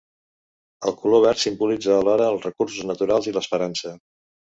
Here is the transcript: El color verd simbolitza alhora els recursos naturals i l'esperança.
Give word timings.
El 0.91 0.95
color 1.01 1.21
verd 1.25 1.41
simbolitza 1.43 1.91
alhora 1.97 2.29
els 2.33 2.47
recursos 2.49 2.87
naturals 2.93 3.29
i 3.29 3.35
l'esperança. 3.37 3.93